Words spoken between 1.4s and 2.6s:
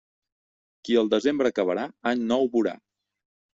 acabarà, any nou